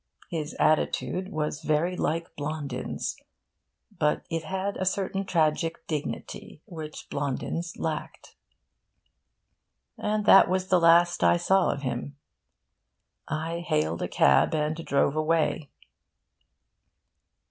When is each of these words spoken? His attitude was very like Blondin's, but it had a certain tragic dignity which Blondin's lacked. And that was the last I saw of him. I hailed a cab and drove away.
His 0.31 0.55
attitude 0.57 1.31
was 1.31 1.61
very 1.61 1.95
like 1.95 2.35
Blondin's, 2.35 3.17
but 3.99 4.25
it 4.31 4.45
had 4.45 4.75
a 4.77 4.83
certain 4.83 5.25
tragic 5.25 5.85
dignity 5.85 6.59
which 6.65 7.07
Blondin's 7.11 7.77
lacked. 7.77 8.35
And 9.99 10.25
that 10.25 10.49
was 10.49 10.69
the 10.69 10.79
last 10.79 11.23
I 11.23 11.37
saw 11.37 11.69
of 11.69 11.83
him. 11.83 12.15
I 13.27 13.59
hailed 13.59 14.01
a 14.01 14.07
cab 14.07 14.55
and 14.55 14.75
drove 14.83 15.15
away. 15.15 15.69